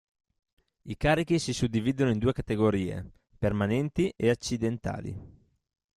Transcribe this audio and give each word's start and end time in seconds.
I 0.81 0.97
carichi 0.97 1.37
si 1.37 1.53
suddividono 1.53 2.09
in 2.09 2.17
due 2.17 2.33
categorie: 2.33 3.07
permanenti 3.37 4.11
e 4.17 4.31
accidentali. 4.31 5.15